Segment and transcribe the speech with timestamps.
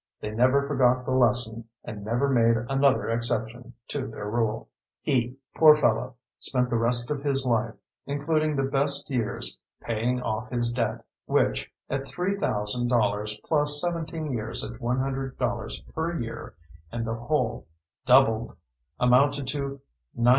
[0.19, 4.67] They never forgot the lesson, and never made another exception to their rule.
[4.99, 7.75] He, poor fellow, spent the rest of his life,
[8.07, 14.79] including the best years, paying off his debt which, at $3,000 plus 17 years at
[14.79, 16.55] $100 per year,
[16.91, 17.67] and the whole
[18.03, 18.57] doubled,
[18.99, 19.81] amounted to
[20.17, 20.27] $9,400.